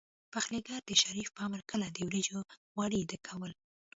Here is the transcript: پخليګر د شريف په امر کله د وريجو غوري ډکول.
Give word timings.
پخليګر 0.33 0.79
د 0.85 0.91
شريف 1.03 1.27
په 1.35 1.41
امر 1.47 1.61
کله 1.71 1.87
د 1.91 1.97
وريجو 2.07 2.39
غوري 2.75 3.01
ډکول. 3.09 3.51